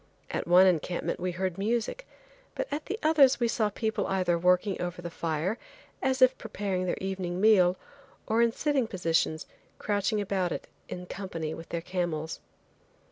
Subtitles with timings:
[0.31, 2.07] At one encampment we heard music,
[2.55, 5.59] but at the others we saw the people either working over the fire,
[6.01, 7.77] as if preparing their evening meal,
[8.25, 9.45] or in sitting positions
[9.77, 12.39] crouching about it in company with their camels.